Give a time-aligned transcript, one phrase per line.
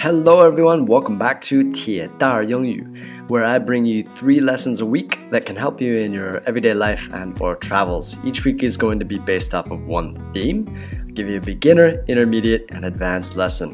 [0.00, 0.86] Hello, everyone.
[0.86, 2.86] Welcome back to 铁蛋儿英语,
[3.28, 6.74] where I bring you three lessons a week that can help you in your everyday
[6.74, 8.16] life and or travels.
[8.24, 10.66] Each week is going to be based off of one theme.
[11.10, 13.70] I'll give you a beginner, intermediate, and advanced lesson.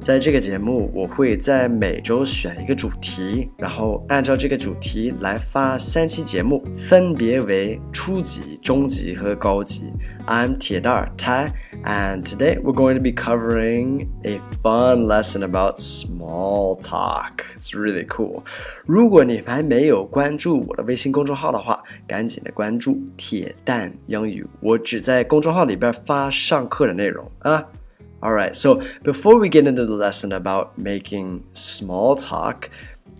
[0.00, 9.92] 在这个节目，我会在每周选一个主题，然后按照这个主题来发三期节目，分别为初级、中级和高级。
[10.26, 11.50] I'm 铁蛋儿 Tai.
[11.84, 17.44] And today we're going to be covering a fun lesson about small talk.
[17.56, 18.42] It's really cool.
[18.86, 24.44] 如果你还没有关注我的微信公众号的话，赶紧的关注“铁蛋英语”。
[24.60, 27.66] 我只在公众号里边发上课 的内容啊。
[28.20, 32.70] All right, so before we get into the lesson about making small talk,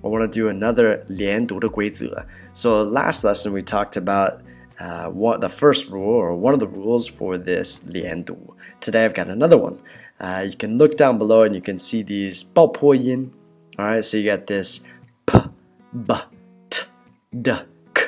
[0.03, 2.27] I want to do another 连读的规则.
[2.55, 4.41] So last lesson we talked about
[4.79, 8.57] uh, what the first rule or one of the rules for this 连读.
[8.81, 9.77] Today I've got another one.
[10.19, 13.31] Uh, you can look down below and you can see these 爆破音.
[13.79, 14.81] All right, so you got this
[15.27, 15.39] p,
[15.93, 16.15] b,
[16.71, 16.83] t,
[17.31, 17.53] d,
[17.93, 18.03] k,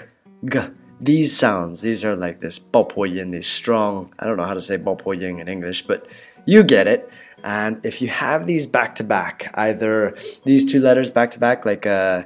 [0.46, 0.58] g.
[1.00, 4.08] These sounds, these are like this 爆破音, these strong.
[4.18, 6.02] I don't know how to say 爆破音 in English, but
[6.44, 7.08] you get it.
[7.44, 11.64] And if you have these back to back, either these two letters back to back,
[11.64, 12.24] like uh,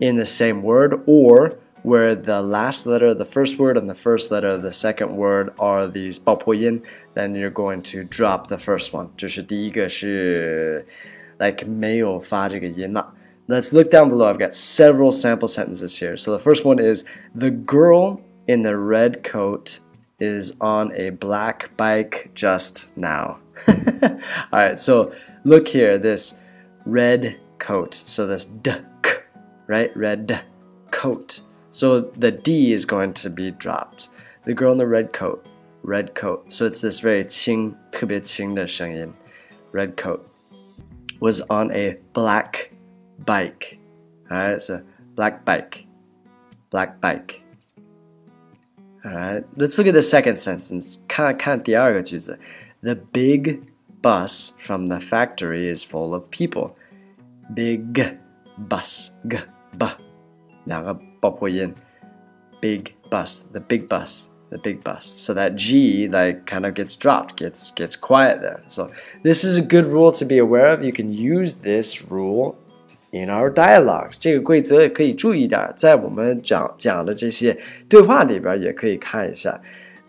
[0.00, 3.94] in the same word, or where the last letter of the first word and the
[3.94, 6.82] first letter of the second word are these 爆破音,
[7.14, 9.08] then you're going to drop the first one.
[9.18, 10.86] 就是第一个是
[11.38, 13.12] like 没有发这个音了.
[13.48, 14.28] Let's look down below.
[14.28, 16.16] I've got several sample sentences here.
[16.16, 19.80] So the first one is the girl in the red coat
[20.18, 23.38] is on a black bike just now.
[23.68, 24.18] All
[24.52, 25.12] right, so
[25.44, 26.34] look here, this
[26.86, 27.94] red coat.
[27.94, 29.10] So this d, k,
[29.66, 29.94] right?
[29.96, 30.40] Red
[30.90, 31.42] coat.
[31.70, 34.08] So the D is going to be dropped.
[34.44, 35.44] The girl in the red coat,
[35.82, 36.52] red coat.
[36.52, 39.12] So it's this very 轻,特别轻的声音.
[39.72, 40.20] Red coat
[41.20, 42.70] was on a black
[43.24, 43.78] bike.
[44.30, 44.82] Alright, so
[45.14, 45.86] black bike.
[46.70, 47.42] Black bike.
[49.04, 50.98] Alright, let's look at the second sentence.
[51.08, 52.38] 看看第二个句子.
[52.82, 53.62] The big
[54.02, 56.76] bus from the factory is full of people.
[57.54, 58.18] Big
[58.68, 59.10] bus.
[59.28, 59.38] G,
[59.78, 59.86] b.
[60.64, 61.74] 两个爆破音
[62.60, 65.04] big bus, the big bus, the big bus.
[65.04, 68.62] So that G like kind of gets dropped, gets gets quiet there.
[68.68, 68.90] So
[69.22, 70.82] this is a good rule to be aware of.
[70.82, 72.56] You can use this rule
[73.10, 74.16] in our dialogues.
[74.18, 77.56] 这个规则也可以注意点，在我们讲讲的这些
[77.88, 79.60] 对话里边也可以看一下。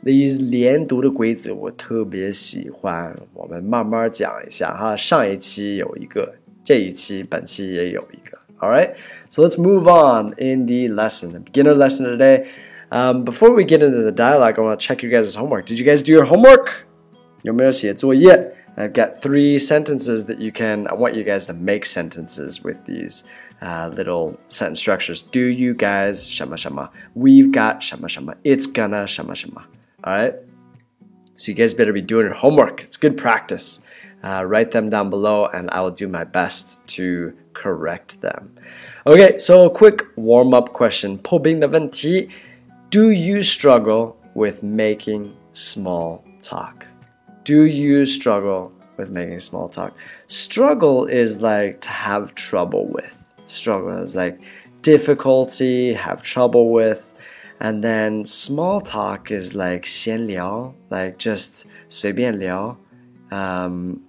[0.03, 4.95] These 连读的规则我特别喜欢，我们慢慢讲一下哈。
[4.95, 8.37] 上一期有一个，这一期本期也有一个。
[8.61, 8.95] all right,
[9.29, 12.45] so let's move on in the lesson, the beginner lesson today.
[12.89, 15.65] Um, before we get into the dialogue, I want to check your guys' homework.
[15.65, 16.85] Did you guys do your homework?
[18.77, 20.87] I've got three sentences that you can.
[20.87, 23.23] I want you guys to make sentences with these
[23.61, 25.21] uh, little sentence structures.
[25.21, 26.91] Do you guys shama shama?
[27.13, 28.35] We've got shama shama.
[28.43, 29.65] It's gonna shama shama.
[30.03, 30.35] All right.
[31.35, 32.83] So you guys better be doing your homework.
[32.83, 33.81] It's good practice.
[34.23, 38.55] Uh, write them down below, and I will do my best to correct them.
[39.05, 41.17] Okay, so a quick warm up question.
[41.17, 42.29] 破冰的问题
[42.89, 46.85] Do you struggle with making small talk?
[47.43, 49.93] Do you struggle with making small talk?
[50.27, 53.23] Struggle is like to have trouble with.
[53.45, 54.39] Struggle is like
[54.81, 57.13] difficulty, have trouble with.
[57.59, 62.77] And then small talk is like 闲聊, like just 随便聊.
[63.31, 64.01] Um,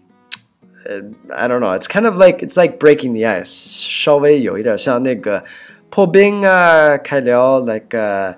[1.34, 1.72] I don't know.
[1.72, 3.50] It's kind of like it's like breaking the ice.
[3.50, 5.44] 稍微有一点像那个
[5.90, 8.34] 破冰啊，开聊 like uh,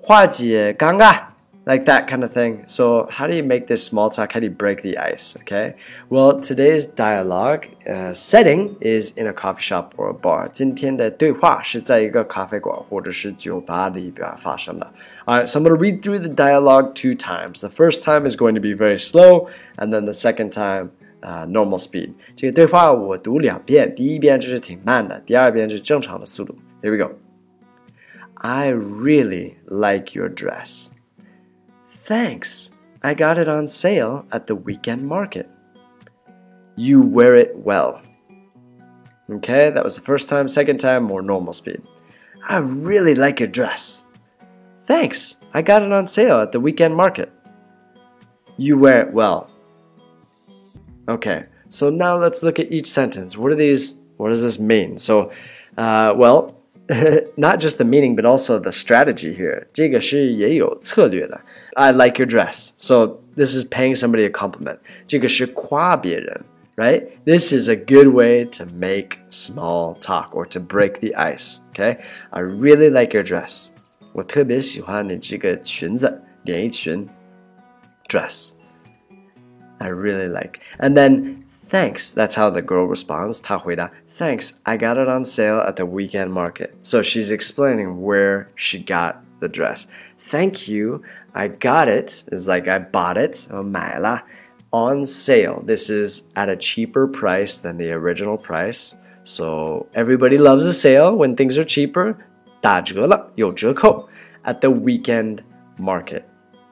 [0.00, 1.27] 化解尴尬
[1.68, 2.62] like that kind of thing.
[2.66, 4.32] So how do you make this small talk?
[4.32, 5.34] How do you break the ice?
[5.40, 5.76] Okay.
[6.10, 10.50] Well, today's dialogue uh, setting is in a coffee shop or a bar.
[10.52, 14.92] 今天的对话是在一个咖啡馆或者是酒吧里边发生的。
[15.24, 17.60] All right, so I'm going to read through the dialogue two times.
[17.60, 19.48] The first time is going to be very slow,
[19.78, 20.90] and then the second time
[21.22, 22.12] uh, normal speed。
[22.36, 26.54] 这个对话我读两遍，第一遍就是挺慢的，第二遍是正常的速度。
[26.82, 27.14] Here we go.
[28.34, 30.90] I really like your dress.
[32.09, 32.71] Thanks.
[33.03, 35.47] I got it on sale at the weekend market.
[36.75, 38.01] You wear it well.
[39.29, 40.47] Okay, that was the first time.
[40.47, 41.83] Second time, more normal speed.
[42.47, 44.05] I really like your dress.
[44.85, 45.37] Thanks.
[45.53, 47.31] I got it on sale at the weekend market.
[48.57, 49.51] You wear it well.
[51.07, 53.37] Okay, so now let's look at each sentence.
[53.37, 54.01] What are these?
[54.17, 54.97] What does this mean?
[54.97, 55.31] So,
[55.77, 56.58] uh, well,
[57.36, 59.66] not just the meaning, but also the strategy here.
[59.72, 61.40] 这个是也有策略的.
[61.74, 62.72] I like your dress.
[62.78, 64.78] So this is paying somebody a compliment.
[65.06, 66.42] 这个是夸别人，
[66.76, 67.06] right?
[67.24, 71.58] This is a good way to make small talk or to break the ice.
[71.72, 71.98] Okay,
[72.30, 73.68] I really like your dress.
[74.12, 77.08] 我特别喜欢你这个裙子，连衣裙，
[78.08, 78.52] dress.
[79.78, 80.60] I really like.
[80.78, 82.12] And then thanks.
[82.12, 83.40] That's how the girl responds.
[83.40, 84.52] 她回答 Thanks.
[84.64, 86.74] I got it on sale at the weekend market.
[86.82, 89.86] So she's explaining where she got the dress.
[90.20, 91.02] Thank you.
[91.34, 92.24] I got it.
[92.30, 93.48] It's like I bought it.
[93.50, 94.22] 我买了
[94.70, 95.64] on sale.
[95.66, 98.94] This is at a cheaper price than the original price.
[99.24, 102.14] So everybody loves a sale when things are cheaper.
[102.60, 104.08] 打折了，有折扣
[104.44, 105.40] at the weekend
[105.78, 106.22] market.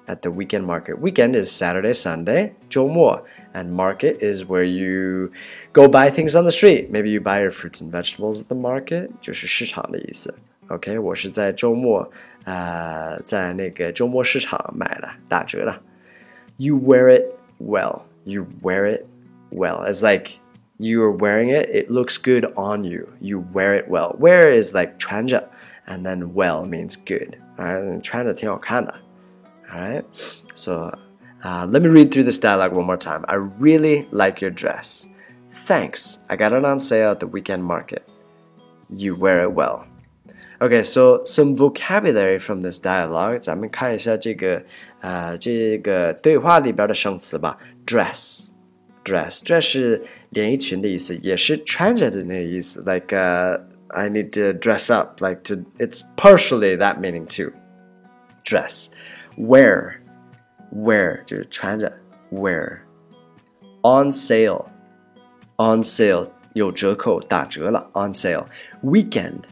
[0.09, 1.01] At the weekend market.
[1.01, 5.31] Weekend is Saturday, Sunday, 周末, and market is where you
[5.73, 6.91] go buy things on the street.
[6.91, 9.11] Maybe you buy your fruits and vegetables at the market.
[9.21, 10.35] 就是市场的意思。
[10.67, 12.11] OK，我是在周末，
[12.45, 15.81] 呃，在那个周末市场买的，打折的。
[16.57, 17.23] You wear it
[17.61, 18.03] well.
[18.25, 19.07] You wear it
[19.53, 19.85] well.
[19.89, 20.33] It's like
[20.79, 23.07] you are wearing it, it looks good on you.
[23.21, 24.17] You wear it well.
[24.19, 25.49] Wear is like 穿着,
[25.87, 27.37] and then well means good.
[27.57, 28.93] Alright, 穿着挺好看的.
[29.73, 30.05] Alright,
[30.55, 30.93] so
[31.45, 33.25] uh, let me read through this dialogue one more time.
[33.27, 35.09] I really like your dress.
[35.51, 36.19] Thanks.
[36.29, 38.07] I got it on sale at the weekend market.
[38.95, 39.87] You wear it well.
[40.61, 43.41] Okay, so some vocabulary from this dialogue.
[43.41, 44.63] 咱们看一下这个
[45.01, 47.59] 呃这个对话里边的生词吧。
[47.87, 48.49] Dress,
[49.05, 52.81] dress, dress 是连衣裙的意思，也是穿着的那个意思。
[52.83, 55.21] Like, uh, I need to dress up.
[55.21, 57.53] Like to, it's partially that meaning too.
[58.45, 58.89] Dress,
[59.37, 59.95] wear,
[60.75, 61.93] wear 就是穿着，
[62.31, 62.79] wear.
[63.83, 64.67] On sale,
[65.57, 67.91] on sale 有折扣，打折了。
[67.95, 68.47] On sale,
[68.83, 69.43] weekend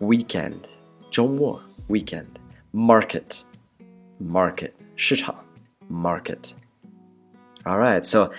[0.00, 0.60] weekend
[1.10, 2.26] 周末 weekend
[2.72, 3.42] market
[4.20, 5.34] market 市场
[5.90, 6.52] market
[7.64, 8.30] all right so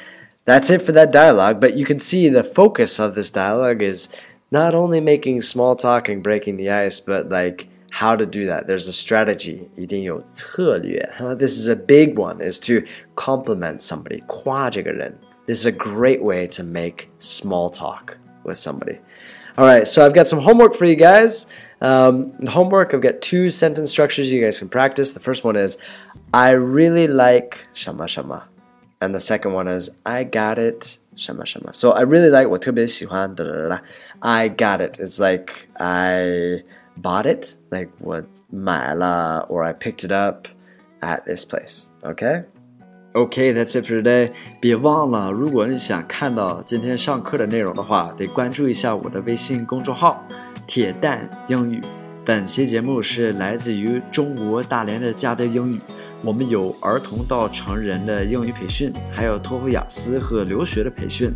[0.45, 4.07] that's it for that dialogue but you can see the focus of this dialogue is
[4.51, 8.67] not only making small talk and breaking the ice but like how to do that
[8.67, 10.99] there's a strategy 一定有策略
[11.37, 16.47] this is a big one is to compliment somebody 夸这个人 this is a great way
[16.47, 18.99] to make small talk with somebody
[19.59, 21.45] all right, so I've got some homework for you guys.
[21.81, 25.11] Um, homework, I've got two sentence structures you guys can practice.
[25.11, 25.77] The first one is,
[26.33, 28.47] I really like shama shama.
[29.01, 31.73] And the second one is, I got it shama shama.
[31.73, 33.81] So I really like 我特别喜欢 da da da.
[34.21, 34.97] I got it.
[34.97, 36.63] It's like I
[37.00, 40.46] bought it, like what 我买了 uh, or I picked it up
[41.00, 41.86] at this place.
[42.02, 42.44] Okay?
[43.12, 44.32] Okay, that's it for today.
[44.60, 50.24] 别忘了，如果你想看到今天上课的内容的话，得关注一下我的微信公众号
[50.66, 51.80] “铁蛋英语”。
[52.24, 55.80] 本期节目是来自于中国大连的嘉德英语。
[56.24, 61.30] 我们有儿童到成人的英语培训，还有托福、雅思和留学的培训。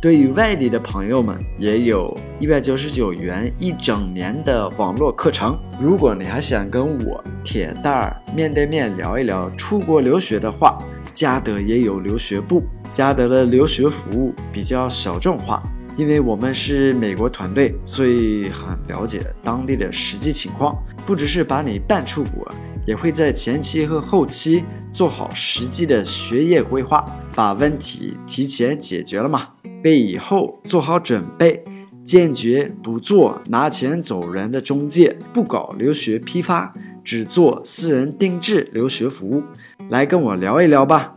[0.00, 5.58] 对于外地的朋友们，也有一百九十九元一整年的网络课程。
[5.80, 10.78] 如果你还想跟我铁蛋儿面对面聊一聊出国留学的话，
[11.12, 12.62] 嘉德也有留学部，
[12.92, 15.60] 嘉德的留学服务比较小众化，
[15.96, 20.80] 因为我们是美国团队，所以很了解当地的实际情况。
[21.04, 22.46] 不只是把你办出国，
[22.88, 27.04] 也会在前期和后期做好实际的学业规划，
[27.34, 29.48] 把问题提前解决了嘛，
[29.84, 31.62] 为以后做好准备。
[32.02, 36.72] 坚决不做拿钱走人的中介，不搞留学批发，
[37.04, 39.42] 只做私人定制留学服务。
[39.90, 41.14] 来跟我聊一聊吧。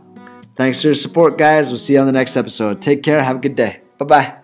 [0.54, 1.70] Thanks for your support, guys.
[1.70, 2.80] We'll see you on the next episode.
[2.80, 3.24] Take care.
[3.24, 3.76] Have a good day.
[3.96, 4.41] Bye bye.